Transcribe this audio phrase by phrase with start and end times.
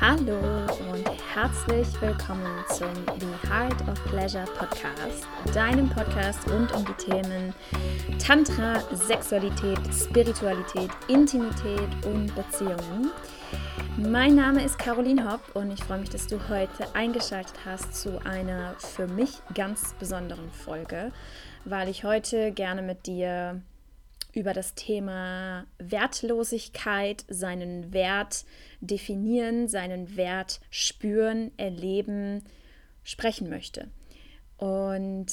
[0.00, 0.36] Hallo
[0.92, 2.88] und herzlich willkommen zum
[3.20, 7.54] The Heart of Pleasure Podcast, deinem Podcast rund um die Themen
[8.18, 13.10] Tantra, Sexualität, Spiritualität, Intimität und Beziehungen.
[13.98, 18.24] Mein Name ist Caroline Hopp und ich freue mich, dass du heute eingeschaltet hast zu
[18.24, 21.12] einer für mich ganz besonderen Folge,
[21.66, 23.60] weil ich heute gerne mit dir
[24.32, 28.46] über das Thema Wertlosigkeit, seinen Wert
[28.80, 32.44] definieren, seinen Wert spüren, erleben,
[33.04, 33.88] sprechen möchte.
[34.56, 35.26] Und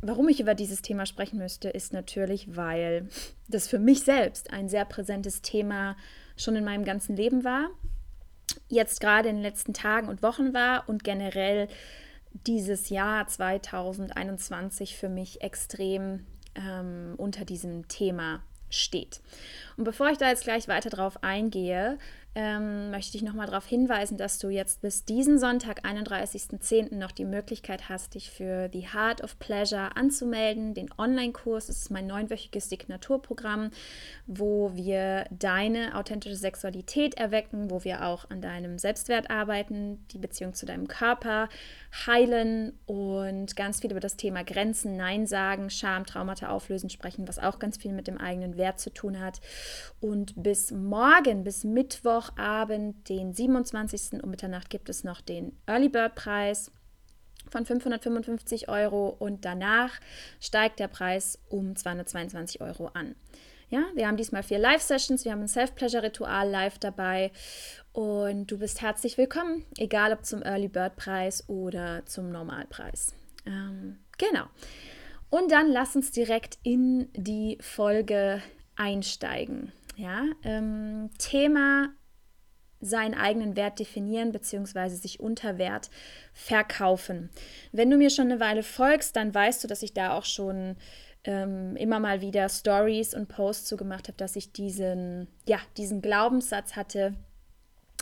[0.00, 3.08] warum ich über dieses Thema sprechen müsste, ist natürlich, weil
[3.48, 5.94] das für mich selbst ein sehr präsentes Thema
[6.38, 7.68] schon in meinem ganzen Leben war,
[8.68, 11.68] jetzt gerade in den letzten Tagen und Wochen war und generell
[12.46, 19.20] dieses Jahr 2021 für mich extrem ähm, unter diesem Thema steht.
[19.76, 21.98] Und bevor ich da jetzt gleich weiter drauf eingehe,
[22.34, 26.94] ähm, möchte ich nochmal darauf hinweisen, dass du jetzt bis diesen Sonntag, 31.10.
[26.94, 31.68] noch die Möglichkeit hast, dich für The Heart of Pleasure anzumelden, den Online-Kurs.
[31.68, 33.70] Ist mein neunwöchiges Signaturprogramm,
[34.26, 40.54] wo wir deine authentische Sexualität erwecken, wo wir auch an deinem Selbstwert arbeiten, die Beziehung
[40.54, 41.48] zu deinem Körper
[42.06, 47.38] heilen und ganz viel über das Thema Grenzen, Nein sagen, Scham, Traumata auflösen sprechen, was
[47.38, 49.40] auch ganz viel mit dem eigenen Wert zu tun hat.
[50.00, 54.22] Und bis morgen, bis Mittwoch, Mittwochabend, den 27.
[54.22, 56.72] um Mitternacht, gibt es noch den Early Bird Preis
[57.48, 59.92] von 555 Euro und danach
[60.40, 63.14] steigt der Preis um 222 Euro an.
[63.70, 67.30] Ja, wir haben diesmal vier Live-Sessions, wir haben ein Self-Pleasure-Ritual live dabei
[67.92, 73.14] und du bist herzlich willkommen, egal ob zum Early Bird Preis oder zum Normalpreis.
[73.46, 74.44] Ähm, genau.
[75.30, 78.42] Und dann lass uns direkt in die Folge
[78.76, 79.72] einsteigen.
[79.96, 81.88] Ja, ähm, Thema
[82.80, 84.88] seinen eigenen Wert definieren bzw.
[84.90, 85.90] sich unter Wert
[86.32, 87.30] verkaufen.
[87.72, 90.76] Wenn du mir schon eine Weile folgst, dann weißt du, dass ich da auch schon
[91.24, 96.76] ähm, immer mal wieder Stories und Posts zugemacht habe, dass ich diesen, ja, diesen Glaubenssatz
[96.76, 97.14] hatte,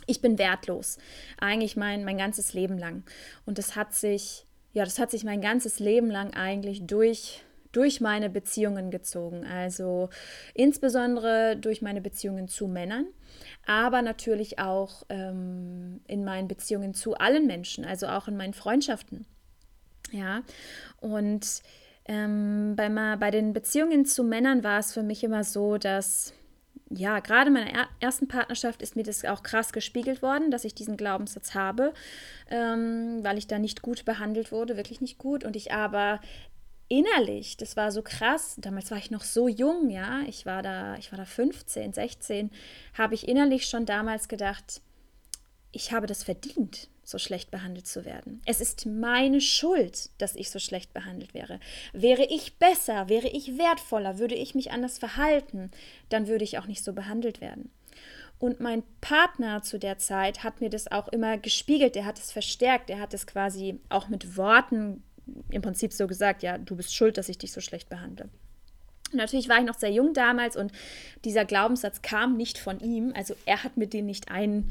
[0.07, 0.99] ich bin wertlos.
[1.39, 3.03] Eigentlich mein, mein ganzes Leben lang.
[3.45, 7.43] Und das hat sich, ja, das hat sich mein ganzes Leben lang eigentlich durch
[7.77, 9.45] durch meine Beziehungen gezogen.
[9.45, 10.09] Also
[10.55, 13.07] insbesondere durch meine Beziehungen zu Männern,
[13.67, 19.27] aber natürlich auch ähm, in meinen Beziehungen zu allen Menschen, also auch in meinen Freundschaften.
[20.13, 20.43] Ja,
[21.01, 21.63] und
[22.07, 26.33] ähm, bei, bei den Beziehungen zu Männern war es für mich immer so, dass
[26.91, 30.75] ja, gerade in meiner ersten Partnerschaft ist mir das auch krass gespiegelt worden, dass ich
[30.75, 31.93] diesen Glaubenssatz habe,
[32.49, 35.43] ähm, weil ich da nicht gut behandelt wurde, wirklich nicht gut.
[35.43, 36.21] Und ich aber
[36.89, 40.97] innerlich, das war so krass, damals war ich noch so jung, ja, ich war da,
[40.97, 42.51] ich war da 15, 16,
[42.95, 44.81] habe ich innerlich schon damals gedacht,
[45.73, 48.41] ich habe das verdient, so schlecht behandelt zu werden.
[48.47, 51.61] Es ist meine Schuld, dass ich so schlecht behandelt wäre.
[51.93, 55.71] Wäre ich besser, wäre ich wertvoller, würde ich mich anders verhalten,
[56.09, 57.71] dann würde ich auch nicht so behandelt werden.
[58.39, 62.33] Und mein Partner zu der Zeit hat mir das auch immer gespiegelt, er hat es
[62.33, 65.03] verstärkt, er hat es quasi auch mit Worten
[65.51, 68.29] im Prinzip so gesagt, ja, du bist schuld, dass ich dich so schlecht behandle.
[69.13, 70.73] Natürlich war ich noch sehr jung damals und
[71.25, 73.13] dieser Glaubenssatz kam nicht von ihm.
[73.17, 74.71] Also er hat mir den nicht ein,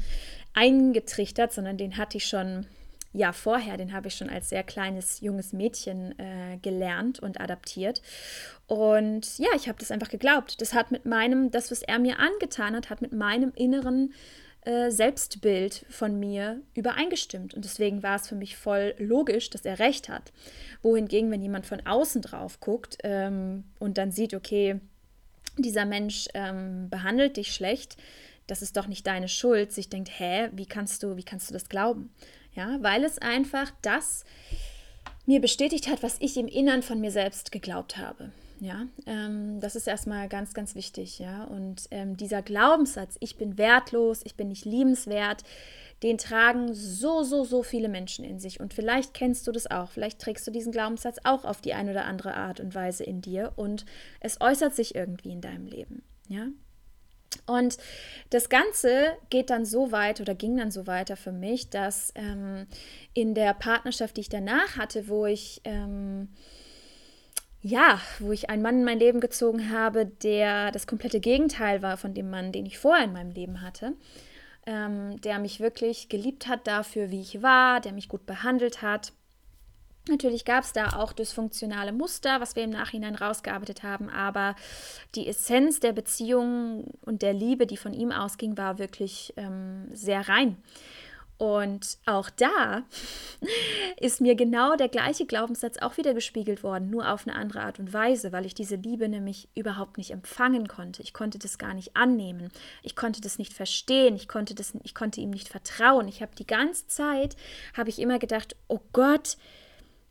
[0.52, 2.66] eingetrichtert, sondern den hatte ich schon
[3.12, 8.02] ja vorher, den habe ich schon als sehr kleines junges Mädchen äh, gelernt und adaptiert.
[8.66, 10.60] Und ja, ich habe das einfach geglaubt.
[10.60, 14.45] Das hat mit meinem, das, was er mir angetan hat, hat mit meinem inneren äh,
[14.90, 17.54] Selbstbild von mir übereingestimmt.
[17.54, 20.32] Und deswegen war es für mich voll logisch, dass er recht hat.
[20.82, 24.80] Wohingegen, wenn jemand von außen drauf guckt ähm, und dann sieht, okay,
[25.56, 27.96] dieser Mensch ähm, behandelt dich schlecht,
[28.46, 31.54] das ist doch nicht deine Schuld, sich denkt, hä, wie kannst du, wie kannst du
[31.54, 32.10] das glauben?
[32.54, 34.24] Ja, weil es einfach das
[35.26, 38.30] mir bestätigt hat, was ich im Innern von mir selbst geglaubt habe.
[38.60, 41.18] Ja, ähm, das ist erstmal ganz, ganz wichtig.
[41.18, 45.42] Ja, und ähm, dieser Glaubenssatz, ich bin wertlos, ich bin nicht liebenswert,
[46.02, 48.60] den tragen so, so, so viele Menschen in sich.
[48.60, 49.90] Und vielleicht kennst du das auch.
[49.90, 53.20] Vielleicht trägst du diesen Glaubenssatz auch auf die eine oder andere Art und Weise in
[53.20, 53.84] dir und
[54.20, 56.02] es äußert sich irgendwie in deinem Leben.
[56.28, 56.48] Ja,
[57.46, 57.76] und
[58.30, 62.66] das Ganze geht dann so weit oder ging dann so weiter für mich, dass ähm,
[63.12, 66.28] in der Partnerschaft, die ich danach hatte, wo ich ähm,
[67.66, 71.96] ja, wo ich einen Mann in mein Leben gezogen habe, der das komplette Gegenteil war
[71.96, 73.94] von dem Mann, den ich vorher in meinem Leben hatte,
[74.66, 79.12] ähm, der mich wirklich geliebt hat dafür, wie ich war, der mich gut behandelt hat,
[80.08, 84.54] Natürlich gab es da auch dysfunktionale Muster, was wir im Nachhinein rausgearbeitet haben, aber
[85.16, 90.28] die Essenz der Beziehung und der Liebe, die von ihm ausging, war wirklich ähm, sehr
[90.28, 90.58] rein.
[91.38, 92.84] Und auch da
[94.00, 97.78] ist mir genau der gleiche Glaubenssatz auch wieder gespiegelt worden, nur auf eine andere Art
[97.78, 101.02] und Weise, weil ich diese Liebe nämlich überhaupt nicht empfangen konnte.
[101.02, 102.50] Ich konnte das gar nicht annehmen.
[102.82, 104.16] Ich konnte das nicht verstehen.
[104.16, 106.08] Ich konnte, das, ich konnte ihm nicht vertrauen.
[106.08, 107.36] Ich habe die ganze Zeit,
[107.76, 109.36] habe ich immer gedacht, oh Gott,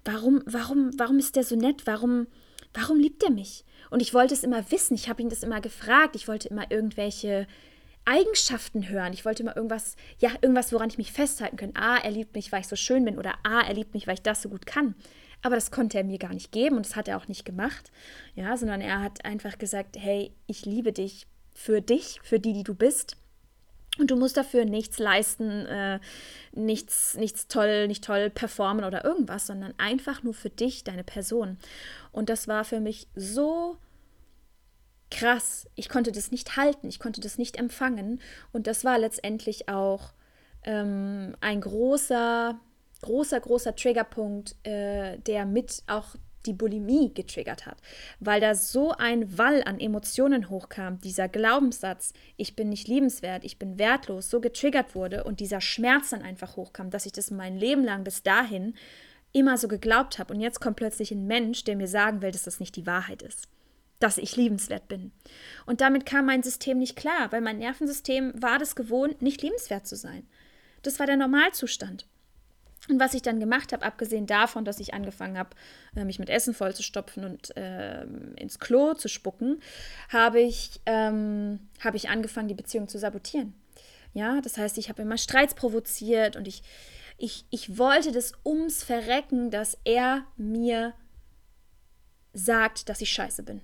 [0.04, 1.88] warum, warum, warum ist der so nett?
[1.88, 2.28] Warum,
[2.76, 3.66] warum liebt er mich?
[3.90, 4.94] Und ich wollte es immer wissen.
[4.94, 6.16] Ich habe ihn das immer gefragt.
[6.16, 7.48] Ich wollte immer irgendwelche
[8.06, 9.14] Eigenschaften hören.
[9.14, 11.74] Ich wollte mal irgendwas, ja, irgendwas, woran ich mich festhalten kann.
[11.76, 14.16] Ah, er liebt mich, weil ich so schön bin oder ah, er liebt mich, weil
[14.16, 14.96] ich das so gut kann.
[15.42, 17.92] Aber das konnte er mir gar nicht geben und das hat er auch nicht gemacht.
[18.36, 22.64] Ja, sondern er hat einfach gesagt, hey, ich liebe dich für dich, für die, die
[22.64, 23.18] du bist.
[23.98, 26.00] Und du musst dafür nichts leisten, äh,
[26.52, 31.58] nichts, nichts toll, nicht toll performen oder irgendwas, sondern einfach nur für dich, deine Person.
[32.12, 33.78] Und das war für mich so
[35.16, 35.68] krass.
[35.76, 38.22] Ich konnte das nicht halten, ich konnte das nicht empfangen.
[38.52, 40.14] Und das war letztendlich auch
[40.64, 42.60] ähm, ein großer,
[43.02, 46.16] großer, großer Triggerpunkt, äh, der mit auch
[46.46, 47.78] die Bulimie getriggert hat,
[48.20, 53.58] weil da so ein Wall an Emotionen hochkam, dieser Glaubenssatz, ich bin nicht liebenswert, ich
[53.58, 57.58] bin wertlos, so getriggert wurde und dieser Schmerz dann einfach hochkam, dass ich das mein
[57.58, 58.76] Leben lang bis dahin
[59.32, 62.44] immer so geglaubt habe und jetzt kommt plötzlich ein Mensch, der mir sagen will, dass
[62.44, 63.48] das nicht die Wahrheit ist
[64.00, 65.12] dass ich liebenswert bin.
[65.66, 69.88] Und damit kam mein System nicht klar, weil mein Nervensystem war das gewohnt, nicht liebenswert
[69.88, 70.28] zu sein.
[70.82, 72.06] Das war der Normalzustand.
[72.88, 75.50] Und was ich dann gemacht habe, abgesehen davon, dass ich angefangen habe,
[75.96, 78.04] äh, mich mit Essen vollzustopfen und äh,
[78.36, 79.60] ins Klo zu spucken,
[80.10, 83.56] habe ich, ähm, hab ich angefangen, die Beziehung zu sabotieren.
[84.14, 86.62] Ja, das heißt, ich habe immer Streits provoziert und ich,
[87.18, 90.94] ich, ich wollte das ums Verrecken, dass er mir
[92.34, 93.62] sagt, dass ich scheiße bin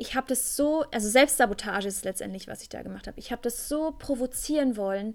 [0.00, 3.20] ich habe das so, also Selbstsabotage ist letztendlich, was ich da gemacht habe.
[3.20, 5.14] Ich habe das so provozieren wollen,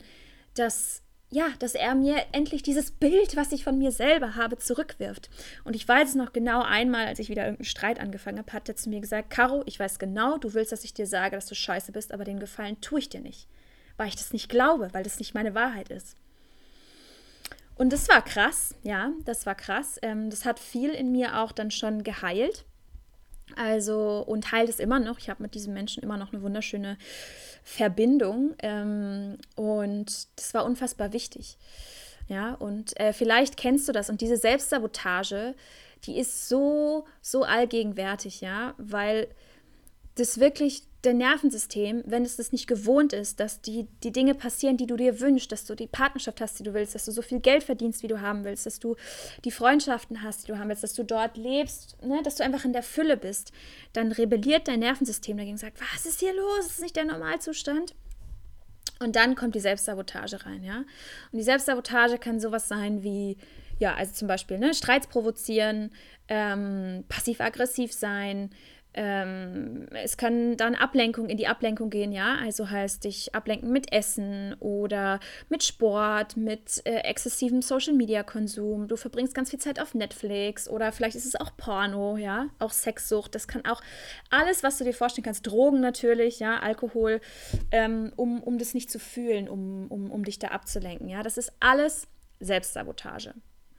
[0.53, 1.01] dass
[1.31, 5.31] ja, dass er mir endlich dieses Bild, was ich von mir selber habe, zurückwirft.
[5.63, 8.69] Und ich weiß es noch genau einmal, als ich wieder irgendeinen Streit angefangen habe, hat
[8.69, 11.47] er zu mir gesagt, Caro, ich weiß genau, du willst, dass ich dir sage, dass
[11.47, 13.47] du scheiße bist, aber den Gefallen tue ich dir nicht.
[13.97, 16.15] Weil ich das nicht glaube, weil das nicht meine Wahrheit ist.
[17.75, 19.97] Und das war krass, ja, das war krass.
[20.03, 22.65] Ähm, das hat viel in mir auch dann schon geheilt.
[23.55, 25.17] Also, und heilt es immer noch.
[25.19, 26.97] Ich habe mit diesem Menschen immer noch eine wunderschöne
[27.63, 28.53] Verbindung.
[28.59, 31.57] Ähm, und das war unfassbar wichtig.
[32.27, 34.09] Ja, und äh, vielleicht kennst du das.
[34.09, 35.53] Und diese Selbstsabotage,
[36.05, 39.27] die ist so, so allgegenwärtig, ja, weil
[40.15, 44.77] das wirklich dein Nervensystem, wenn es das nicht gewohnt ist, dass die, die Dinge passieren,
[44.77, 47.21] die du dir wünschst, dass du die Partnerschaft hast, die du willst, dass du so
[47.21, 48.95] viel Geld verdienst, wie du haben willst, dass du
[49.43, 52.65] die Freundschaften hast, die du haben willst, dass du dort lebst, ne, dass du einfach
[52.65, 53.51] in der Fülle bist,
[53.93, 56.57] dann rebelliert dein Nervensystem dagegen und sagt, was ist hier los?
[56.59, 57.93] Das ist nicht der Normalzustand.
[58.99, 60.77] Und dann kommt die Selbstsabotage rein, ja.
[60.77, 63.37] Und die Selbstsabotage kann sowas sein wie,
[63.77, 65.91] ja, also zum Beispiel, ne, Streits provozieren,
[66.29, 68.51] ähm, passiv-aggressiv sein,
[68.97, 72.37] ähm, es kann dann Ablenkung in die Ablenkung gehen, ja.
[72.41, 75.19] Also heißt dich ablenken mit Essen oder
[75.49, 78.87] mit Sport, mit äh, exzessivem Social Media Konsum.
[78.87, 82.47] Du verbringst ganz viel Zeit auf Netflix oder vielleicht ist es auch Porno, ja.
[82.59, 83.35] Auch Sexsucht.
[83.35, 83.81] Das kann auch
[84.29, 85.45] alles, was du dir vorstellen kannst.
[85.45, 86.59] Drogen natürlich, ja.
[86.59, 87.19] Alkohol,
[87.71, 91.21] ähm, um, um das nicht zu fühlen, um, um, um dich da abzulenken, ja.
[91.21, 92.07] Das ist alles
[92.39, 93.33] Selbstsabotage.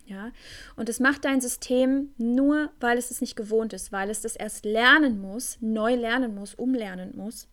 [0.07, 0.33] Ja?
[0.77, 4.37] Und es macht dein System nur, weil es es nicht gewohnt ist, weil es das
[4.37, 7.49] erst lernen muss, neu lernen muss, umlernen muss,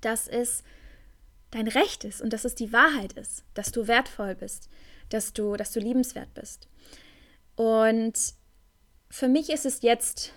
[0.00, 0.62] dass es
[1.50, 4.68] dein Recht ist und dass es die Wahrheit ist, dass du wertvoll bist,
[5.08, 6.68] dass du, dass du liebenswert bist.
[7.56, 8.14] Und
[9.10, 10.32] für mich ist es jetzt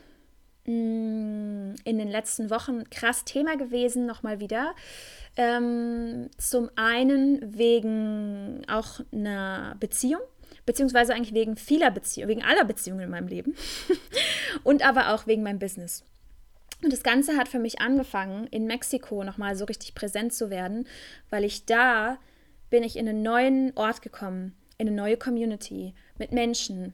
[0.65, 4.73] mm, in den letzten Wochen krass Thema gewesen, nochmal wieder.
[5.35, 10.21] Ähm, zum einen wegen auch einer Beziehung,
[10.65, 13.55] beziehungsweise eigentlich wegen vieler Beziehungen, wegen aller Beziehungen in meinem Leben
[14.63, 16.03] und aber auch wegen meinem Business.
[16.83, 20.87] Und das Ganze hat für mich angefangen, in Mexiko nochmal so richtig präsent zu werden,
[21.29, 22.17] weil ich da
[22.69, 26.93] bin ich in einen neuen Ort gekommen, in eine neue Community mit Menschen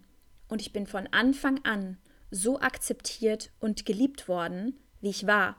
[0.50, 1.98] und ich bin von Anfang an
[2.32, 5.56] so akzeptiert und geliebt worden, wie ich war.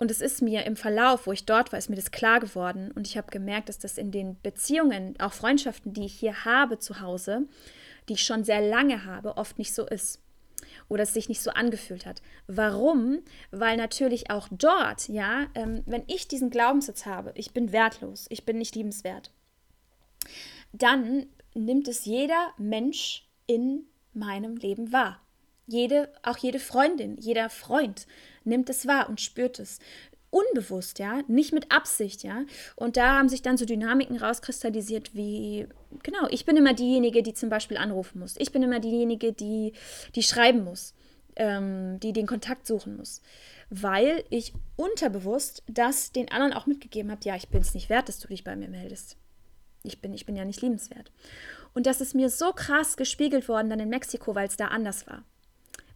[0.00, 2.90] Und es ist mir im Verlauf, wo ich dort war, ist mir das klar geworden.
[2.92, 6.78] Und ich habe gemerkt, dass das in den Beziehungen, auch Freundschaften, die ich hier habe
[6.78, 7.46] zu Hause,
[8.08, 10.22] die ich schon sehr lange habe, oft nicht so ist.
[10.88, 12.22] Oder es sich nicht so angefühlt hat.
[12.46, 13.18] Warum?
[13.50, 18.46] Weil natürlich auch dort, ja, ähm, wenn ich diesen Glaubenssatz habe, ich bin wertlos, ich
[18.46, 19.30] bin nicht liebenswert,
[20.72, 25.20] dann nimmt es jeder Mensch in meinem Leben wahr.
[25.66, 28.06] Jede, auch jede Freundin, jeder Freund
[28.44, 29.78] nimmt es wahr und spürt es.
[30.30, 32.44] Unbewusst, ja, nicht mit Absicht, ja.
[32.76, 35.66] Und da haben sich dann so Dynamiken rauskristallisiert, wie,
[36.04, 38.36] genau, ich bin immer diejenige, die zum Beispiel anrufen muss.
[38.38, 39.72] Ich bin immer diejenige, die,
[40.14, 40.94] die schreiben muss,
[41.34, 43.22] ähm, die den Kontakt suchen muss.
[43.70, 48.08] Weil ich unterbewusst das den anderen auch mitgegeben habe, ja, ich bin es nicht wert,
[48.08, 49.16] dass du dich bei mir meldest.
[49.82, 51.10] Ich bin, ich bin ja nicht liebenswert.
[51.74, 55.08] Und das ist mir so krass gespiegelt worden dann in Mexiko, weil es da anders
[55.08, 55.24] war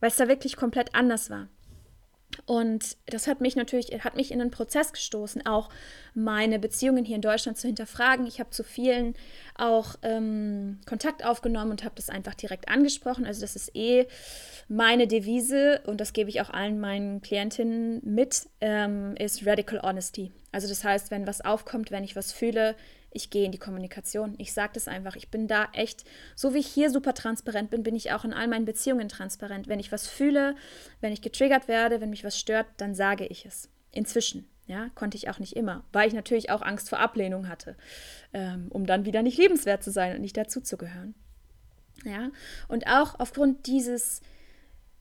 [0.04, 1.48] weil es da wirklich komplett anders war.
[2.46, 5.70] Und das hat mich natürlich, hat mich in einen Prozess gestoßen, auch
[6.14, 8.26] meine Beziehungen hier in Deutschland zu hinterfragen.
[8.26, 9.14] Ich habe zu vielen
[9.56, 13.24] auch ähm, Kontakt aufgenommen und habe das einfach direkt angesprochen.
[13.24, 14.06] Also das ist eh
[14.68, 20.32] meine Devise und das gebe ich auch allen meinen Klientinnen mit, ähm, ist Radical Honesty.
[20.52, 22.76] Also das heißt, wenn was aufkommt, wenn ich was fühle,
[23.14, 24.34] ich gehe in die Kommunikation.
[24.38, 25.16] Ich sage das einfach.
[25.16, 26.04] Ich bin da echt,
[26.34, 29.68] so wie ich hier super transparent bin, bin ich auch in all meinen Beziehungen transparent.
[29.68, 30.56] Wenn ich was fühle,
[31.00, 33.70] wenn ich getriggert werde, wenn mich was stört, dann sage ich es.
[33.92, 34.48] Inzwischen.
[34.66, 37.76] Ja, konnte ich auch nicht immer, weil ich natürlich auch Angst vor Ablehnung hatte,
[38.32, 41.14] ähm, um dann wieder nicht liebenswert zu sein und nicht dazuzugehören.
[42.02, 42.30] Ja,
[42.68, 44.22] und auch aufgrund dieses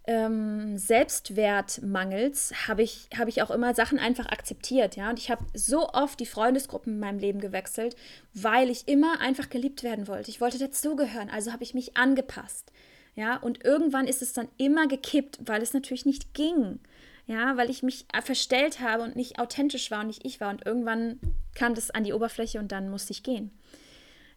[0.06, 5.10] ähm, Selbstwertmangels habe ich, hab ich auch immer Sachen einfach akzeptiert, ja.
[5.10, 7.96] Und ich habe so oft die Freundesgruppen in meinem Leben gewechselt,
[8.34, 10.30] weil ich immer einfach geliebt werden wollte.
[10.30, 12.72] Ich wollte dazugehören, also habe ich mich angepasst.
[13.16, 16.80] Ja, und irgendwann ist es dann immer gekippt, weil es natürlich nicht ging.
[17.26, 20.50] Ja, weil ich mich verstellt habe und nicht authentisch war und nicht ich war.
[20.50, 21.20] Und irgendwann
[21.56, 23.52] kam das an die Oberfläche und dann musste ich gehen.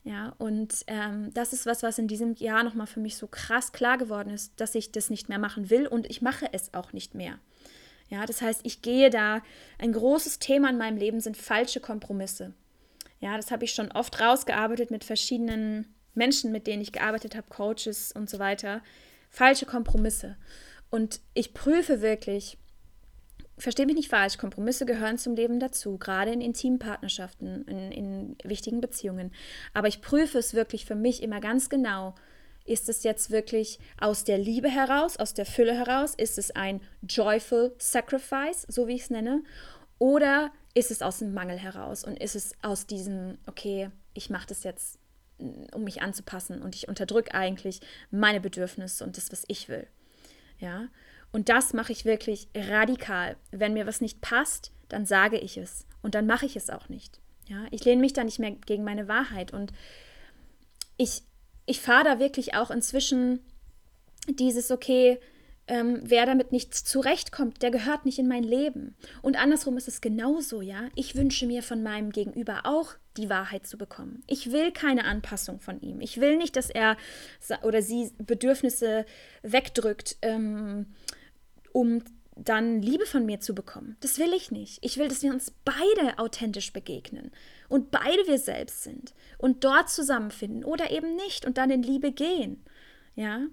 [0.06, 3.72] Ja, und ähm, das ist was, was in diesem Jahr nochmal für mich so krass
[3.72, 6.92] klar geworden ist, dass ich das nicht mehr machen will und ich mache es auch
[6.92, 7.40] nicht mehr.
[8.08, 9.42] Ja, das heißt, ich gehe da,
[9.80, 12.54] ein großes Thema in meinem Leben sind falsche Kompromisse.
[13.18, 17.48] Ja, das habe ich schon oft rausgearbeitet mit verschiedenen Menschen, mit denen ich gearbeitet habe,
[17.48, 18.82] Coaches und so weiter.
[19.28, 20.36] Falsche Kompromisse.
[20.88, 22.58] Und ich prüfe wirklich,
[23.58, 28.36] verstehe mich nicht falsch, Kompromisse gehören zum Leben dazu, gerade in intimen Partnerschaften, in, in
[28.44, 29.32] wichtigen Beziehungen.
[29.72, 32.14] Aber ich prüfe es wirklich für mich immer ganz genau.
[32.64, 36.14] Ist es jetzt wirklich aus der Liebe heraus, aus der Fülle heraus?
[36.14, 39.42] Ist es ein joyful sacrifice, so wie ich es nenne?
[39.98, 44.48] Oder ist es aus dem Mangel heraus und ist es aus diesem, okay, ich mache
[44.48, 44.98] das jetzt,
[45.38, 49.86] mm, um mich anzupassen und ich unterdrücke eigentlich meine Bedürfnisse und das, was ich will?
[50.58, 50.88] Ja,
[51.32, 53.36] und das mache ich wirklich radikal.
[53.50, 56.88] Wenn mir was nicht passt, dann sage ich es und dann mache ich es auch
[56.88, 57.20] nicht.
[57.48, 59.72] Ja, ich lehne mich da nicht mehr gegen meine Wahrheit und
[60.96, 61.22] ich,
[61.66, 63.40] ich fahre da wirklich auch inzwischen
[64.28, 65.20] dieses, okay,
[65.68, 68.96] ähm, wer damit nicht zurechtkommt, der gehört nicht in mein Leben.
[69.22, 70.88] Und andersrum ist es genauso, ja.
[70.94, 74.22] Ich wünsche mir von meinem Gegenüber auch die Wahrheit zu bekommen.
[74.26, 76.00] Ich will keine Anpassung von ihm.
[76.00, 76.96] Ich will nicht, dass er
[77.62, 79.06] oder sie Bedürfnisse
[79.42, 80.16] wegdrückt.
[80.22, 80.86] Ähm,
[81.72, 82.02] um
[82.36, 83.96] dann Liebe von mir zu bekommen.
[84.00, 84.78] Das will ich nicht.
[84.82, 87.32] Ich will, dass wir uns beide authentisch begegnen
[87.68, 92.12] und beide wir selbst sind und dort zusammenfinden oder eben nicht und dann in Liebe
[92.12, 92.62] gehen.
[93.14, 93.46] Ja.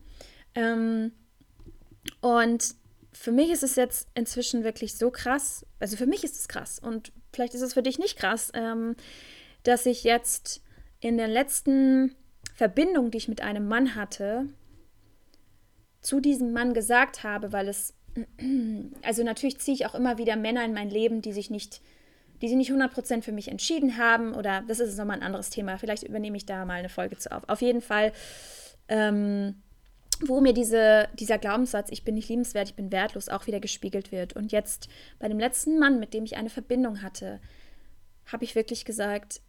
[0.53, 1.13] Ähm,
[2.19, 2.75] und
[3.13, 6.77] für mich ist es jetzt inzwischen wirklich so krass, also für mich ist es krass
[6.77, 8.95] und vielleicht ist es für dich nicht krass, ähm,
[9.63, 10.61] dass ich jetzt
[10.99, 12.15] in der letzten
[12.55, 14.47] Verbindung, die ich mit einem Mann hatte,
[16.01, 17.93] zu diesem Mann gesagt habe, weil es
[19.03, 21.81] also natürlich ziehe ich auch immer wieder Männer in mein Leben, die sich nicht,
[22.41, 25.77] die sich nicht 100% für mich entschieden haben oder das ist nochmal ein anderes Thema.
[25.77, 27.47] Vielleicht übernehme ich da mal eine Folge zu auf.
[27.47, 28.11] Auf jeden Fall,
[28.87, 29.61] ähm,
[30.21, 34.11] wo mir diese, dieser Glaubenssatz, ich bin nicht liebenswert, ich bin wertlos, auch wieder gespiegelt
[34.11, 34.35] wird.
[34.35, 34.87] Und jetzt
[35.19, 37.39] bei dem letzten Mann, mit dem ich eine Verbindung hatte,
[38.31, 39.41] habe ich wirklich gesagt,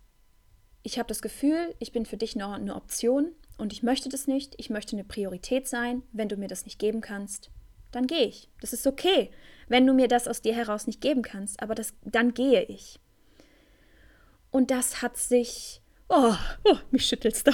[0.84, 4.26] ich habe das Gefühl, ich bin für dich noch eine Option und ich möchte das
[4.26, 4.54] nicht.
[4.58, 6.02] Ich möchte eine Priorität sein.
[6.12, 7.50] Wenn du mir das nicht geben kannst,
[7.90, 8.50] dann gehe ich.
[8.60, 9.30] Das ist okay,
[9.66, 13.00] wenn du mir das aus dir heraus nicht geben kannst, aber das, dann gehe ich.
[14.50, 17.52] Und das hat sich, oh, oh mich schüttelt's da.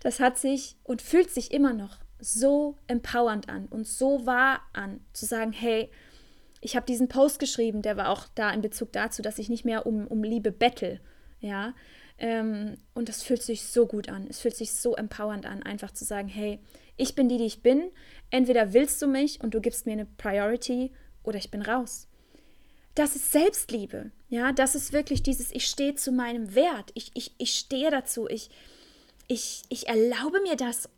[0.00, 4.98] Das hat sich und fühlt sich immer noch so empowernd an und so wahr an,
[5.12, 5.92] zu sagen, hey,
[6.60, 9.64] ich habe diesen Post geschrieben, der war auch da in Bezug dazu, dass ich nicht
[9.64, 11.00] mehr um, um Liebe bettel,
[11.38, 11.72] ja.
[12.22, 14.28] Ähm, und das fühlt sich so gut an.
[14.30, 16.60] Es fühlt sich so empowernd an, einfach zu sagen, hey,
[16.96, 17.90] ich bin die, die ich bin.
[18.30, 20.92] Entweder willst du mich und du gibst mir eine Priority
[21.24, 22.06] oder ich bin raus.
[22.94, 24.12] Das ist Selbstliebe.
[24.28, 26.92] Ja, das ist wirklich dieses, ich stehe zu meinem Wert.
[26.94, 28.28] Ich, ich, ich stehe dazu.
[28.28, 28.50] Ich,
[29.26, 30.88] ich, ich erlaube mir das.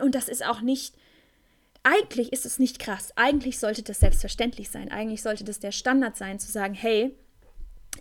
[0.00, 0.94] Und das ist auch nicht,
[1.82, 3.12] eigentlich ist es nicht krass.
[3.16, 4.92] Eigentlich sollte das selbstverständlich sein.
[4.92, 7.16] Eigentlich sollte das der Standard sein, zu sagen, hey,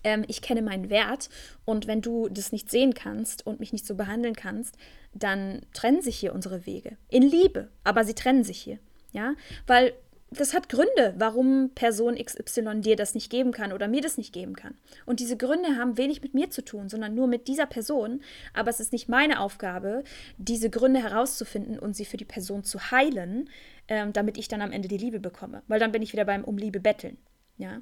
[0.04, 1.30] ähm, ich kenne meinen Wert
[1.66, 4.78] und wenn du das nicht sehen kannst und mich nicht so behandeln kannst,
[5.14, 6.98] dann trennen sich hier unsere Wege.
[7.10, 8.80] In Liebe, aber sie trennen sich hier.
[9.12, 9.36] Ja,
[9.68, 9.94] weil
[10.34, 14.32] das hat Gründe, warum Person XY dir das nicht geben kann oder mir das nicht
[14.32, 14.76] geben kann.
[15.06, 18.22] Und diese Gründe haben wenig mit mir zu tun, sondern nur mit dieser Person.
[18.54, 20.06] Aber es ist nicht meine Aufgabe,
[20.38, 23.50] diese Gründe herauszufinden und sie für die Person zu heilen,
[23.90, 25.64] ähm, damit ich dann am Ende die Liebe bekomme.
[25.68, 27.18] Weil dann bin ich wieder beim Um Liebe betteln.
[27.58, 27.82] Ja.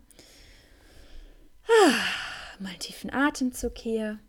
[1.69, 1.93] Ah,
[2.59, 4.19] mal tiefen Atemzug hier.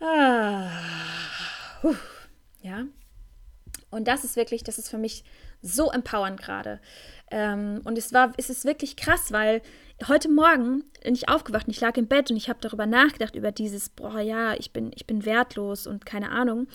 [0.00, 0.70] Ah,
[2.60, 2.84] ja.
[3.90, 5.24] Und das ist wirklich, das ist für mich
[5.62, 6.80] so empowernd gerade.
[7.30, 9.62] Ähm, und es war, es ist wirklich krass, weil
[10.06, 13.34] heute Morgen bin ich aufgewacht und ich lag im Bett und ich habe darüber nachgedacht,
[13.34, 16.68] über dieses, boah, ja, ich bin, ich bin wertlos und keine Ahnung.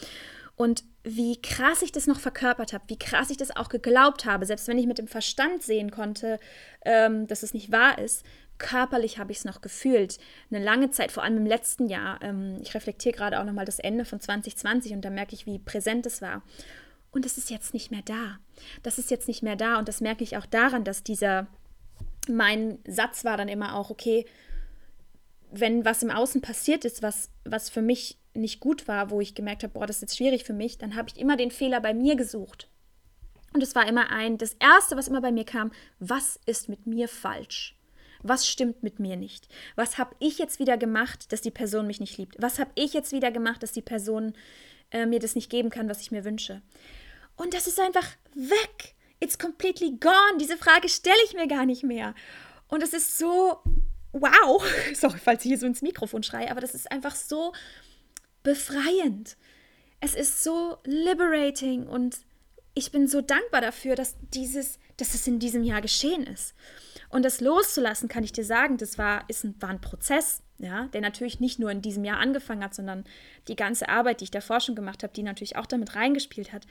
[0.56, 4.46] Und wie krass ich das noch verkörpert habe, wie krass ich das auch geglaubt habe,
[4.46, 6.40] selbst wenn ich mit dem Verstand sehen konnte,
[6.86, 8.24] ähm, dass es nicht wahr ist,
[8.58, 10.18] körperlich habe ich es noch gefühlt.
[10.52, 12.22] Eine lange Zeit, vor allem im letzten Jahr.
[12.22, 15.60] Ähm, ich reflektiere gerade auch nochmal das Ende von 2020 und da merke ich, wie
[15.60, 16.44] präsent es war.
[17.12, 18.40] Und es ist jetzt nicht mehr da.
[18.82, 19.78] Das ist jetzt nicht mehr da.
[19.78, 21.48] Und das merke ich auch daran, dass dieser,
[22.28, 24.26] mein Satz war dann immer auch, okay,
[25.52, 29.36] wenn was im Außen passiert ist, was, was für mich nicht gut war, wo ich
[29.36, 31.80] gemerkt habe, boah, das ist jetzt schwierig für mich, dann habe ich immer den Fehler
[31.80, 32.68] bei mir gesucht.
[33.54, 36.88] Und es war immer ein, das Erste, was immer bei mir kam, was ist mit
[36.88, 37.78] mir falsch?
[38.24, 39.48] Was stimmt mit mir nicht?
[39.76, 42.36] Was habe ich jetzt wieder gemacht, dass die Person mich nicht liebt?
[42.42, 44.34] Was habe ich jetzt wieder gemacht, dass die Person
[44.92, 46.62] äh, mir das nicht geben kann, was ich mir wünsche?
[47.36, 48.96] Und das ist einfach weg.
[49.20, 50.38] It's completely gone.
[50.40, 52.16] Diese Frage stelle ich mir gar nicht mehr.
[52.70, 53.60] Und es ist so,
[54.14, 54.64] wow.
[54.94, 57.54] Sorry, falls ich hier so ins Mikrofon schreie, aber das ist einfach so
[58.44, 59.38] befreiend.
[60.00, 62.18] Es ist so liberating und
[62.74, 66.56] ich bin so dankbar dafür, dass dieses, dass es in diesem Jahr geschehen ist.
[67.14, 70.88] Und das loszulassen, kann ich dir sagen, das war, ist ein, war ein Prozess, ja,
[70.94, 73.04] der natürlich nicht nur in diesem Jahr angefangen hat, sondern
[73.48, 76.66] die ganze Arbeit, die ich davor schon gemacht habe, die natürlich auch damit reingespielt hat.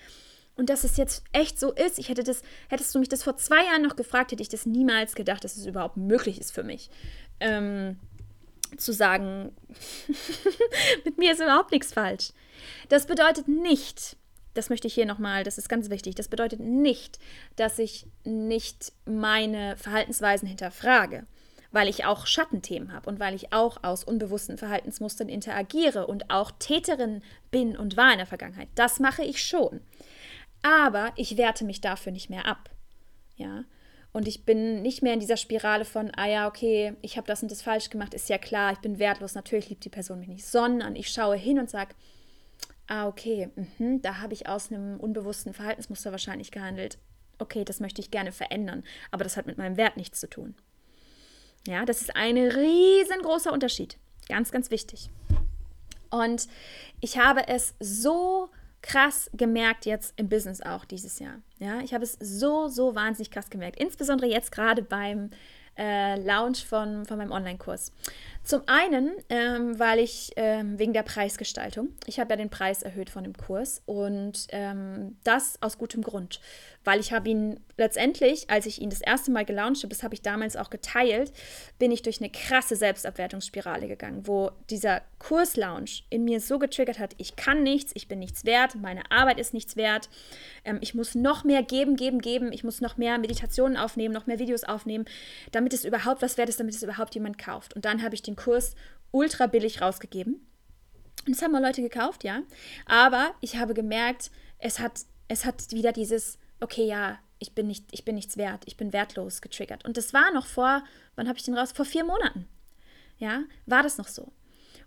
[0.57, 3.37] Und dass es jetzt echt so ist, ich hätte das, hättest du mich das vor
[3.37, 6.64] zwei Jahren noch gefragt, hätte ich das niemals gedacht, dass es überhaupt möglich ist für
[6.64, 6.90] mich.
[7.38, 8.01] Ähm,
[8.77, 9.55] zu sagen,
[11.05, 12.33] mit mir ist überhaupt nichts falsch.
[12.88, 14.16] Das bedeutet nicht,
[14.55, 17.19] das möchte ich hier nochmal, das ist ganz wichtig, das bedeutet nicht,
[17.57, 21.27] dass ich nicht meine Verhaltensweisen hinterfrage,
[21.71, 26.51] weil ich auch Schattenthemen habe und weil ich auch aus unbewussten Verhaltensmustern interagiere und auch
[26.59, 28.69] Täterin bin und war in der Vergangenheit.
[28.75, 29.81] Das mache ich schon
[30.62, 32.71] aber ich werte mich dafür nicht mehr ab.
[33.37, 33.65] Ja.
[34.12, 37.43] Und ich bin nicht mehr in dieser Spirale von, ah ja, okay, ich habe das
[37.43, 40.29] und das falsch gemacht, ist ja klar, ich bin wertlos, natürlich liebt die Person mich
[40.29, 41.95] nicht, sondern ich schaue hin und sage,
[42.87, 46.99] ah, okay, mh, da habe ich aus einem unbewussten Verhaltensmuster wahrscheinlich gehandelt.
[47.38, 50.55] Okay, das möchte ich gerne verändern, aber das hat mit meinem Wert nichts zu tun.
[51.66, 53.97] Ja, das ist ein riesengroßer Unterschied.
[54.29, 55.11] Ganz, ganz wichtig.
[56.11, 56.49] Und
[57.01, 58.51] ich habe es so
[58.83, 61.40] krass gemerkt jetzt im Business auch dieses Jahr.
[61.59, 63.79] Ja, ich habe es so, so wahnsinnig krass gemerkt.
[63.79, 65.31] Insbesondere jetzt gerade beim
[65.79, 67.92] äh, Launch von, von meinem Online-Kurs.
[68.44, 73.09] Zum einen, ähm, weil ich ähm, wegen der Preisgestaltung, ich habe ja den Preis erhöht
[73.09, 76.40] von dem Kurs und ähm, das aus gutem Grund,
[76.83, 80.14] weil ich habe ihn letztendlich, als ich ihn das erste Mal gelauncht habe, das habe
[80.14, 81.33] ich damals auch geteilt,
[81.78, 87.14] bin ich durch eine krasse Selbstabwertungsspirale gegangen, wo dieser Kurslaunch in mir so getriggert hat,
[87.18, 90.09] ich kann nichts, ich bin nichts wert, meine Arbeit ist nichts wert,
[90.64, 94.26] ähm, ich muss noch mehr geben, geben, geben, ich muss noch mehr Meditationen aufnehmen, noch
[94.26, 95.05] mehr Videos aufnehmen,
[95.52, 97.74] damit es überhaupt was wert ist, damit es überhaupt jemand kauft.
[97.74, 98.75] Und dann habe ich den Kurs
[99.11, 100.47] ultra billig rausgegeben.
[101.27, 102.42] Und das haben mal Leute gekauft, ja.
[102.87, 107.87] Aber ich habe gemerkt, es hat, es hat wieder dieses, okay, ja, ich bin, nicht,
[107.90, 109.85] ich bin nichts wert, ich bin wertlos getriggert.
[109.85, 110.83] Und das war noch vor,
[111.16, 111.73] wann habe ich den raus?
[111.73, 112.49] Vor vier Monaten.
[113.18, 114.33] Ja, war das noch so.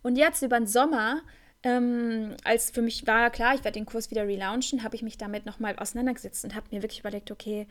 [0.01, 1.21] Und jetzt über den Sommer,
[1.63, 5.17] ähm, als für mich war klar, ich werde den Kurs wieder relaunchen, habe ich mich
[5.17, 7.67] damit nochmal auseinandergesetzt und habe mir wirklich überlegt, okay,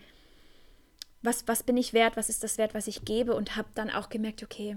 [1.22, 3.90] was, was bin ich wert, was ist das wert, was ich gebe und habe dann
[3.90, 4.76] auch gemerkt, okay,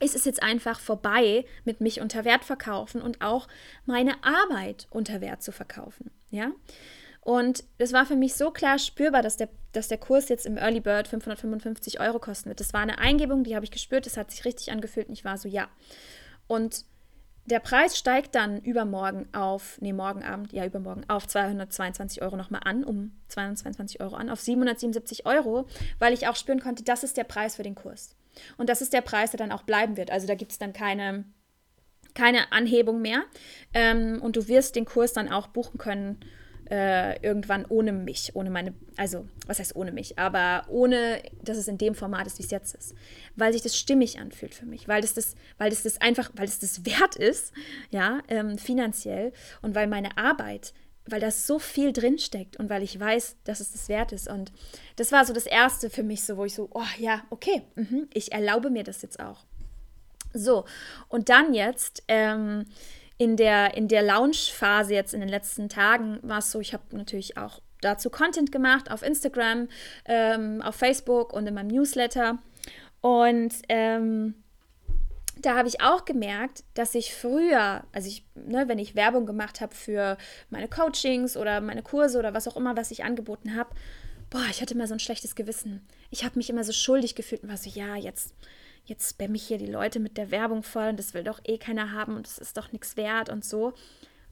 [0.00, 3.48] ist es jetzt einfach vorbei mit mich unter Wert verkaufen und auch
[3.86, 6.10] meine Arbeit unter Wert zu verkaufen.
[6.30, 6.50] Ja.
[7.22, 10.56] Und es war für mich so klar spürbar, dass der, dass der Kurs jetzt im
[10.56, 12.60] Early Bird 555 Euro kosten wird.
[12.60, 15.24] Das war eine Eingebung, die habe ich gespürt, das hat sich richtig angefühlt und ich
[15.24, 15.68] war so, ja.
[16.46, 16.84] Und
[17.46, 22.62] der Preis steigt dann übermorgen auf, nee, morgen Abend, ja, übermorgen auf 222 Euro nochmal
[22.64, 25.66] an, um 222 Euro an, auf 777 Euro,
[25.98, 28.14] weil ich auch spüren konnte, das ist der Preis für den Kurs.
[28.56, 30.10] Und das ist der Preis, der dann auch bleiben wird.
[30.10, 31.24] Also da gibt es dann keine,
[32.14, 33.24] keine Anhebung mehr.
[33.74, 36.20] Ähm, und du wirst den Kurs dann auch buchen können
[36.70, 41.66] äh, irgendwann ohne mich, ohne meine, also was heißt ohne mich, aber ohne, dass es
[41.66, 42.94] in dem Format ist, wie es jetzt ist,
[43.34, 46.46] weil sich das stimmig anfühlt für mich, weil das das, weil das, das einfach, weil
[46.46, 47.52] es das wert ist,
[47.90, 50.72] ja, ähm, finanziell und weil meine Arbeit
[51.06, 54.28] weil das so viel drinsteckt und weil ich weiß, dass es das wert ist.
[54.28, 54.52] Und
[54.96, 58.06] das war so das Erste für mich, so wo ich so, oh ja, okay, mh,
[58.12, 59.44] ich erlaube mir das jetzt auch.
[60.32, 60.64] So,
[61.08, 62.66] und dann jetzt ähm,
[63.18, 66.84] in der, in der Launch-Phase jetzt in den letzten Tagen war es so, ich habe
[66.96, 69.68] natürlich auch dazu Content gemacht auf Instagram,
[70.04, 72.38] ähm, auf Facebook und in meinem Newsletter.
[73.00, 74.34] Und ähm,
[75.40, 79.60] da habe ich auch gemerkt, dass ich früher, also ich, ne, wenn ich Werbung gemacht
[79.60, 80.16] habe für
[80.50, 83.70] meine Coachings oder meine Kurse oder was auch immer, was ich angeboten habe,
[84.30, 85.86] boah, ich hatte immer so ein schlechtes Gewissen.
[86.10, 88.34] Ich habe mich immer so schuldig gefühlt und war so, ja, jetzt
[88.84, 91.58] jetzt spamme ich hier die Leute mit der Werbung voll und das will doch eh
[91.58, 93.72] keiner haben und es ist doch nichts wert und so.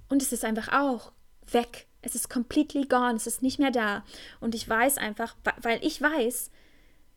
[0.08, 1.12] Und es ist einfach auch
[1.50, 1.86] weg.
[2.02, 4.04] Es ist completely gone, es ist nicht mehr da.
[4.40, 6.50] Und ich weiß einfach, weil ich weiß,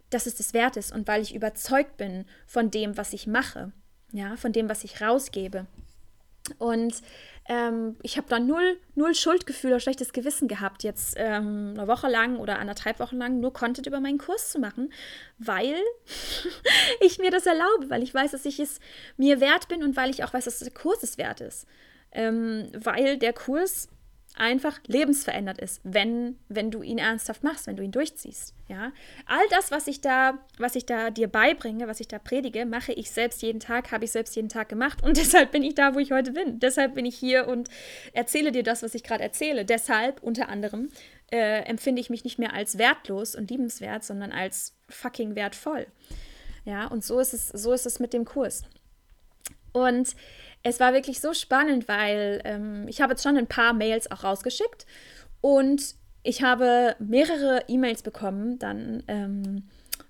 [0.09, 3.71] dass es das wert ist und weil ich überzeugt bin von dem, was ich mache,
[4.11, 5.65] ja, von dem, was ich rausgebe.
[6.57, 7.01] Und
[7.47, 12.07] ähm, ich habe dann null, null Schuldgefühl oder schlechtes Gewissen gehabt, jetzt ähm, eine Woche
[12.07, 14.91] lang oder anderthalb Wochen lang nur Content über meinen Kurs zu machen,
[15.37, 15.75] weil
[17.01, 18.79] ich mir das erlaube, weil ich weiß, dass ich es
[19.17, 21.67] mir wert bin und weil ich auch weiß, dass der Kurs es wert ist.
[22.11, 23.87] Ähm, weil der Kurs
[24.35, 28.53] einfach lebensverändert ist, wenn, wenn du ihn ernsthaft machst, wenn du ihn durchziehst.
[28.67, 28.91] Ja?
[29.25, 32.93] All das, was ich da, was ich da dir beibringe, was ich da predige, mache
[32.93, 35.95] ich selbst jeden Tag, habe ich selbst jeden Tag gemacht und deshalb bin ich da,
[35.95, 36.59] wo ich heute bin.
[36.59, 37.69] Deshalb bin ich hier und
[38.13, 39.65] erzähle dir das, was ich gerade erzähle.
[39.65, 40.89] Deshalb unter anderem
[41.31, 45.87] äh, empfinde ich mich nicht mehr als wertlos und liebenswert, sondern als fucking wertvoll.
[46.65, 48.63] Ja, und so ist es, so ist es mit dem Kurs.
[49.73, 50.15] Und
[50.63, 54.23] es war wirklich so spannend, weil ähm, ich habe jetzt schon ein paar Mails auch
[54.23, 54.85] rausgeschickt
[55.41, 59.63] und ich habe mehrere E-Mails bekommen, dann, ähm,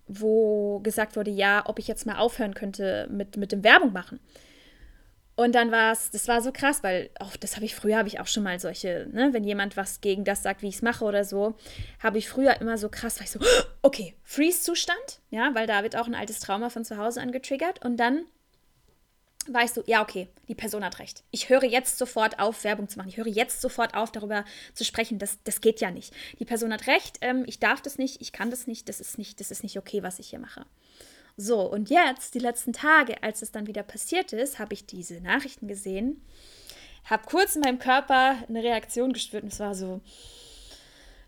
[0.08, 4.20] wo gesagt wurde, ja, ob ich jetzt mal aufhören könnte mit, mit dem Werbung machen.
[5.38, 8.10] Und dann war es, das war so krass, weil auch das habe ich früher, habe
[8.10, 10.82] ich auch schon mal solche, ne, wenn jemand was gegen das sagt, wie ich es
[10.82, 11.56] mache oder so,
[12.00, 13.40] habe ich früher immer so krass, weil ich so,
[13.82, 17.98] okay, Freeze-Zustand, ja, weil da wird auch ein altes Trauma von zu Hause angetriggert und
[17.98, 18.26] dann
[19.50, 21.24] weißt du, ja, okay, die Person hat recht.
[21.32, 23.10] Ich höre jetzt sofort auf, Werbung zu machen.
[23.10, 25.20] Ich höre jetzt sofort auf, darüber zu sprechen.
[25.20, 26.14] Das, das geht ja nicht.
[26.40, 29.18] Die Person hat recht, ähm, ich darf das nicht, ich kann das nicht, das ist
[29.18, 30.66] nicht, das ist nicht okay, was ich hier mache.
[31.38, 35.22] So, und jetzt, die letzten Tage, als es dann wieder passiert ist, habe ich diese
[35.22, 36.22] Nachrichten gesehen,
[37.06, 40.02] habe kurz in meinem Körper eine Reaktion gespürt und es war so,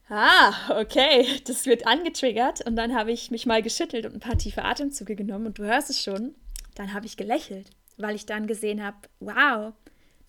[0.10, 2.66] ah, okay, das wird angetriggert.
[2.68, 5.64] Und dann habe ich mich mal geschüttelt und ein paar tiefe Atemzüge genommen und du
[5.64, 6.36] hörst es schon.
[6.76, 9.74] Dann habe ich gelächelt weil ich dann gesehen habe, wow,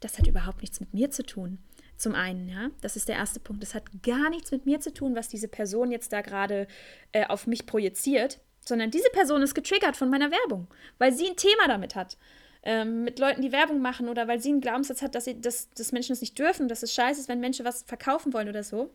[0.00, 1.58] das hat überhaupt nichts mit mir zu tun.
[1.96, 3.62] Zum einen, ja, das ist der erste Punkt.
[3.62, 6.66] Das hat gar nichts mit mir zu tun, was diese Person jetzt da gerade
[7.12, 10.66] äh, auf mich projiziert, sondern diese Person ist getriggert von meiner Werbung,
[10.98, 12.18] weil sie ein Thema damit hat.
[12.62, 15.70] Ähm, mit Leuten, die Werbung machen oder weil sie einen Glaubenssatz hat, dass, sie, dass,
[15.70, 18.62] dass Menschen es nicht dürfen, dass es scheiße ist, wenn Menschen was verkaufen wollen oder
[18.62, 18.90] so.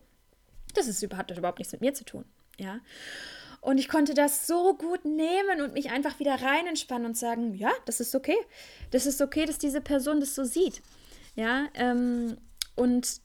[0.74, 2.24] Das ist überhaupt, hat überhaupt nichts mit mir zu tun.
[2.58, 2.80] Ja.
[3.60, 7.54] Und ich konnte das so gut nehmen und mich einfach wieder rein entspannen und sagen,
[7.54, 8.36] ja, das ist okay.
[8.90, 10.80] Das ist okay, dass diese Person das so sieht.
[11.36, 12.38] Ja, ähm,
[12.74, 13.20] und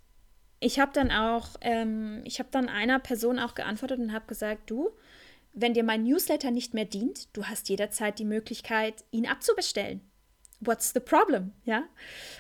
[0.59, 4.69] ich habe dann auch, ähm, ich habe dann einer Person auch geantwortet und habe gesagt,
[4.69, 4.89] du,
[5.53, 10.01] wenn dir mein Newsletter nicht mehr dient, du hast jederzeit die Möglichkeit, ihn abzubestellen.
[10.59, 11.53] What's the problem?
[11.63, 11.83] Ja.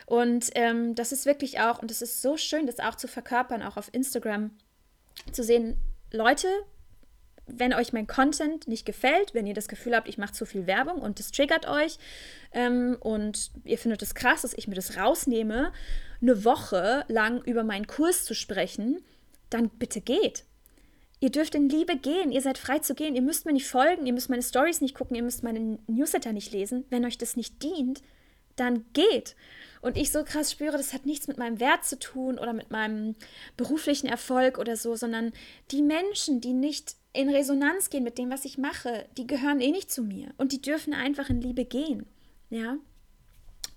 [0.05, 3.61] Und ähm, das ist wirklich auch, und es ist so schön, das auch zu verkörpern,
[3.61, 4.51] auch auf Instagram,
[5.31, 5.77] zu sehen,
[6.11, 6.47] Leute,
[7.47, 10.67] wenn euch mein Content nicht gefällt, wenn ihr das Gefühl habt, ich mache zu viel
[10.67, 11.97] Werbung und das triggert euch
[12.51, 15.71] ähm, und ihr findet es das krass, dass ich mir das rausnehme,
[16.21, 19.03] eine Woche lang über meinen Kurs zu sprechen,
[19.49, 20.43] dann bitte geht.
[21.19, 24.05] Ihr dürft in Liebe gehen, ihr seid frei zu gehen, ihr müsst mir nicht folgen,
[24.05, 26.85] ihr müsst meine Stories nicht gucken, ihr müsst meine Newsletter nicht lesen.
[26.89, 28.01] Wenn euch das nicht dient,
[28.55, 29.35] dann geht.
[29.81, 32.71] Und ich so krass spüre, das hat nichts mit meinem Wert zu tun oder mit
[32.71, 33.15] meinem
[33.55, 35.31] beruflichen Erfolg oder so, sondern
[35.71, 39.71] die Menschen, die nicht in Resonanz gehen mit dem, was ich mache, die gehören eh
[39.71, 42.05] nicht zu mir und die dürfen einfach in Liebe gehen.
[42.49, 42.77] Ja.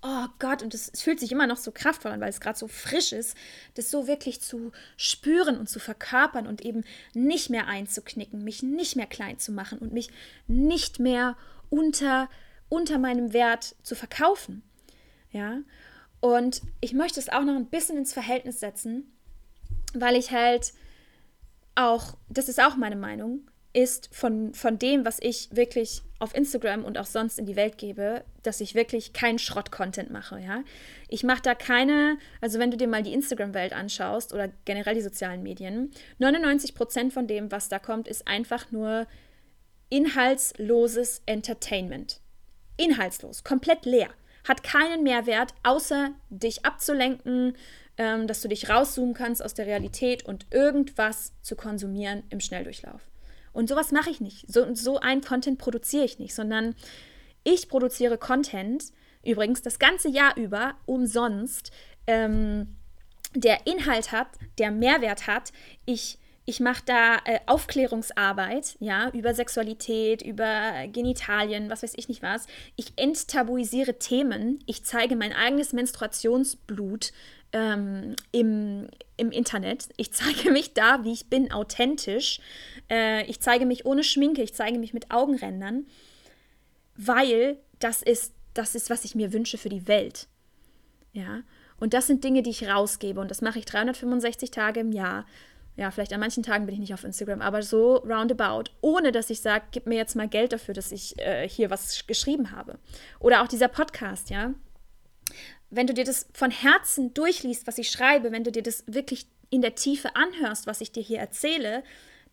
[0.01, 2.69] Oh Gott, und es fühlt sich immer noch so kraftvoll an, weil es gerade so
[2.69, 3.35] frisch ist,
[3.73, 8.95] das so wirklich zu spüren und zu verkörpern und eben nicht mehr einzuknicken, mich nicht
[8.95, 10.09] mehr klein zu machen und mich
[10.47, 11.35] nicht mehr
[11.69, 12.29] unter,
[12.69, 14.63] unter meinem Wert zu verkaufen.
[15.31, 15.59] Ja.
[16.21, 19.11] Und ich möchte es auch noch ein bisschen ins Verhältnis setzen,
[19.93, 20.73] weil ich halt
[21.79, 26.83] auch, das ist auch meine Meinung, ist von, von dem, was ich wirklich auf Instagram
[26.83, 30.63] und auch sonst in die Welt gebe, dass ich wirklich keinen Schrott-Content mache, ja.
[31.07, 35.01] Ich mache da keine, also wenn du dir mal die Instagram-Welt anschaust oder generell die
[35.01, 39.07] sozialen Medien, 99 Prozent von dem, was da kommt, ist einfach nur
[39.89, 42.21] inhaltsloses Entertainment.
[42.77, 44.09] Inhaltslos, komplett leer.
[44.47, 47.55] Hat keinen Mehrwert, außer dich abzulenken,
[47.99, 53.01] ähm, dass du dich rauszoomen kannst aus der Realität und irgendwas zu konsumieren im Schnelldurchlauf.
[53.51, 54.51] Und sowas mache ich nicht.
[54.51, 56.75] So, so ein Content produziere ich nicht, sondern
[57.43, 58.85] ich produziere Content,
[59.23, 61.71] übrigens das ganze Jahr über, umsonst,
[62.07, 62.77] ähm,
[63.35, 65.51] der Inhalt hat, der Mehrwert hat.
[65.85, 66.17] Ich
[66.49, 72.47] ich mache da äh, Aufklärungsarbeit, ja, über Sexualität, über Genitalien, was weiß ich nicht was.
[72.75, 74.57] Ich enttabuisiere Themen.
[74.65, 77.11] Ich zeige mein eigenes Menstruationsblut
[77.53, 79.89] ähm, im, im Internet.
[79.97, 82.39] Ich zeige mich da, wie ich bin, authentisch.
[82.89, 84.41] Äh, ich zeige mich ohne Schminke.
[84.41, 85.87] Ich zeige mich mit Augenrändern,
[86.95, 90.27] weil das ist, das ist, was ich mir wünsche für die Welt.
[91.13, 91.41] Ja.
[91.79, 93.19] Und das sind Dinge, die ich rausgebe.
[93.21, 95.25] Und das mache ich 365 Tage im Jahr
[95.79, 99.29] ja, vielleicht an manchen Tagen bin ich nicht auf Instagram, aber so roundabout, ohne dass
[99.29, 102.77] ich sage, gib mir jetzt mal Geld dafür, dass ich äh, hier was geschrieben habe.
[103.21, 104.53] Oder auch dieser Podcast, ja.
[105.69, 109.27] Wenn du dir das von Herzen durchliest, was ich schreibe, wenn du dir das wirklich
[109.49, 111.83] in der Tiefe anhörst, was ich dir hier erzähle,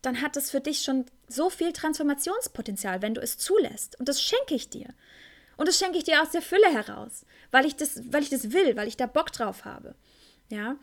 [0.01, 3.99] dann hat das für dich schon so viel Transformationspotenzial, wenn du es zulässt.
[3.99, 4.87] Und das schenke ich dir.
[5.57, 8.51] Und das schenke ich dir aus der Fülle heraus, weil ich das, weil ich das
[8.51, 9.95] will, weil ich da Bock drauf habe.
[10.49, 10.77] Ja.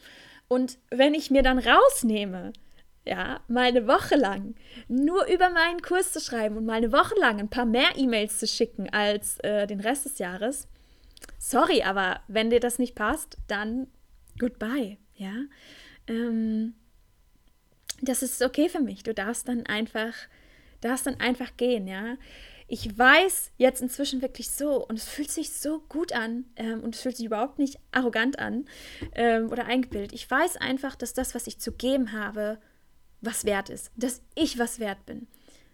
[0.48, 2.52] Und wenn ich mir dann rausnehme,
[3.06, 4.54] ja, mal Woche lang
[4.88, 8.38] nur über meinen Kurs zu schreiben und mal eine Woche lang ein paar mehr E-Mails
[8.38, 10.68] zu schicken als äh, den Rest des Jahres,
[11.38, 13.87] sorry, aber wenn dir das nicht passt, dann
[14.38, 15.34] goodbye, ja.
[16.06, 16.74] Ähm,
[18.02, 19.02] das ist okay für mich.
[19.02, 20.14] Du darfst dann einfach,
[20.80, 22.16] darfst dann einfach gehen, ja
[22.66, 26.94] ich weiß jetzt inzwischen wirklich so und es fühlt sich so gut an ähm, und
[26.94, 28.64] es fühlt sich überhaupt nicht arrogant an
[29.14, 30.12] ähm, oder eingebildet.
[30.12, 32.58] Ich weiß einfach, dass das, was ich zu geben habe,
[33.20, 35.26] was wert ist, dass ich was wert bin.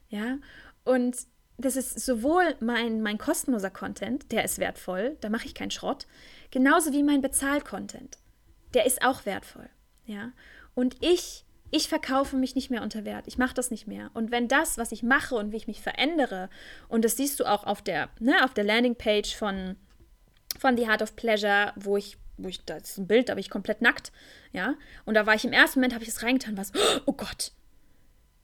[0.09, 0.39] Ja,
[0.85, 1.17] und
[1.61, 6.07] das ist sowohl mein, mein kostenloser Content, der ist wertvoll, da mache ich keinen Schrott,
[6.51, 8.19] genauso wie mein Bezahl-Content,
[8.75, 9.69] der ist auch wertvoll.
[10.07, 10.33] Ja,
[10.75, 13.27] und ich ich verkaufe mich nicht mehr unter Wert.
[13.27, 14.11] Ich mache das nicht mehr.
[14.15, 16.51] Und wenn das, was ich mache und wie ich mich verändere,
[16.89, 19.77] und das siehst du auch auf der, ne, auf der Landingpage von,
[20.59, 23.41] von The Heart of Pleasure, wo ich, wo ich, da ist ein Bild, da bin
[23.41, 24.11] ich komplett nackt,
[24.53, 24.75] ja.
[25.05, 26.73] Und da war ich im ersten Moment, habe ich es reingetan, was,
[27.07, 27.53] oh Gott,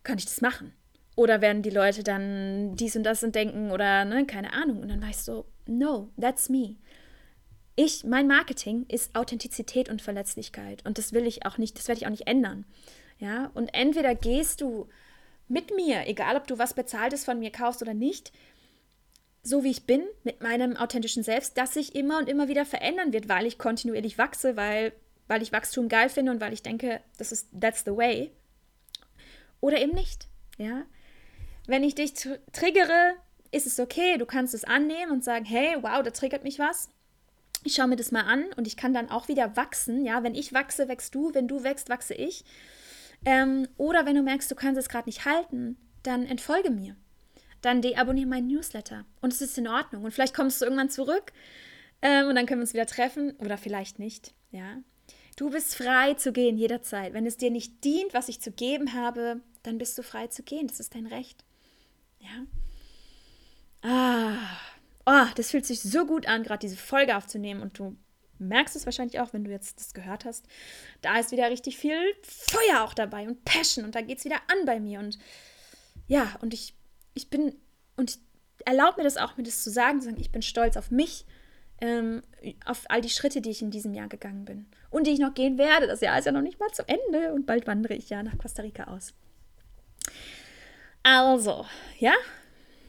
[0.05, 0.73] kann ich das machen?
[1.17, 4.81] Oder werden die Leute dann dies und das und denken oder, ne, keine Ahnung.
[4.81, 6.77] Und dann war ich so, no, that's me.
[7.75, 10.85] Ich, mein Marketing ist Authentizität und Verletzlichkeit.
[10.87, 12.67] Und das will ich auch nicht, das werde ich auch nicht ändern.
[13.19, 14.89] Ja, und entweder gehst du
[15.49, 18.33] mit mir, egal ob du was Bezahltes von mir kaufst oder nicht,
[19.43, 23.13] so wie ich bin, mit meinem authentischen Selbst, das sich immer und immer wieder verändern
[23.13, 24.93] wird, weil ich kontinuierlich wachse, weil,
[25.29, 28.33] weil ich Wachstum geil finde und weil ich denke, das ist that's the way.
[29.61, 30.29] Oder eben nicht.
[30.59, 30.85] Ja?
[31.67, 33.15] Wenn ich dich tr triggere,
[33.51, 36.89] ist es okay, du kannst es annehmen und sagen, hey, wow, da triggert mich was.
[37.65, 40.05] Ich schaue mir das mal an und ich kann dann auch wieder wachsen.
[40.05, 42.45] Ja, wenn ich wachse, wächst du, wenn du wächst, wachse ich.
[43.25, 46.97] Ähm, oder wenn du merkst, du kannst es gerade nicht halten, dann entfolge mir.
[47.63, 49.05] Dann deabonniere meinen Newsletter.
[49.21, 50.05] Und es ist in Ordnung.
[50.05, 51.33] Und vielleicht kommst du irgendwann zurück
[52.03, 53.33] ähm, und dann können wir uns wieder treffen.
[53.39, 54.35] Oder vielleicht nicht.
[54.53, 54.79] Ja.
[55.37, 57.13] Du bist frei zu gehen jederzeit.
[57.15, 60.43] Wenn es dir nicht dient, was ich zu geben habe, dann bist du frei zu
[60.43, 60.69] gehen.
[60.69, 61.45] Das ist dein Recht.
[62.19, 62.47] Ja.
[63.83, 64.37] Ah.
[65.07, 67.97] Oh, das fühlt sich so gut an, gerade diese Folge aufzunehmen und du
[68.39, 70.47] merkst es wahrscheinlich auch, wenn du jetzt das gehört hast.
[71.01, 74.41] Da ist wieder richtig viel Feuer auch dabei und Passion und da geht es wieder
[74.49, 74.99] an bei mir.
[74.99, 75.19] Und
[76.09, 76.75] ja, und ich,
[77.15, 77.55] ich bin,
[77.97, 78.19] und
[78.65, 81.25] erlaub mir das auch, mir das zu sagen, zu sagen, ich bin stolz auf mich,
[81.81, 82.23] ähm,
[82.65, 85.35] auf all die Schritte, die ich in diesem Jahr gegangen bin und die ich noch
[85.35, 85.87] gehen werde.
[85.87, 88.39] Das Jahr ist ja noch nicht mal zu Ende und bald wandere ich ja nach
[88.39, 89.15] Costa Rica aus.
[91.09, 91.65] Also,
[92.01, 92.15] ja,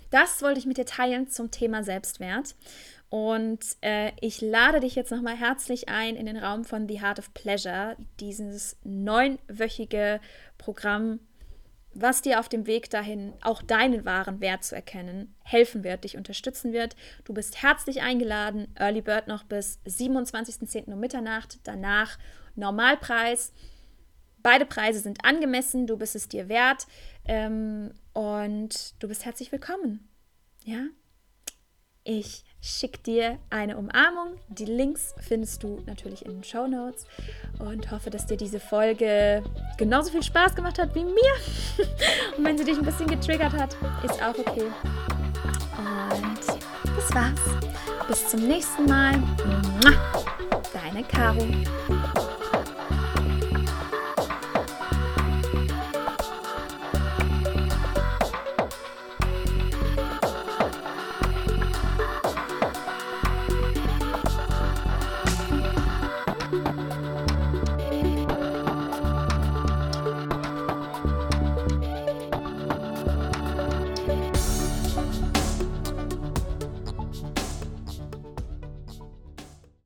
[0.09, 2.55] das wollte ich mit dir teilen zum Thema Selbstwert.
[3.09, 7.19] Und äh, ich lade dich jetzt nochmal herzlich ein in den Raum von The Heart
[7.19, 10.19] of Pleasure, dieses neunwöchige
[10.57, 11.19] Programm,
[11.93, 16.17] was dir auf dem Weg dahin auch deinen wahren Wert zu erkennen helfen wird, dich
[16.17, 16.95] unterstützen wird.
[17.23, 18.73] Du bist herzlich eingeladen.
[18.79, 20.91] Early Bird noch bis 27.10.
[20.91, 21.59] um Mitternacht.
[21.65, 22.17] Danach
[22.55, 23.53] Normalpreis.
[24.41, 25.85] Beide Preise sind angemessen.
[25.85, 26.87] Du bist es dir wert.
[27.25, 30.09] Ähm, und du bist herzlich willkommen.
[30.63, 30.87] Ja?
[32.03, 34.39] Ich schick dir eine Umarmung.
[34.47, 37.05] Die Links findest du natürlich in den Show Notes
[37.59, 39.43] und hoffe, dass dir diese Folge
[39.77, 41.13] genauso viel Spaß gemacht hat wie mir.
[42.37, 44.65] und wenn sie dich ein bisschen getriggert hat, ist auch okay.
[45.77, 46.39] Und
[46.95, 48.07] das war's.
[48.07, 49.13] Bis zum nächsten Mal.
[50.73, 51.45] Deine Caro.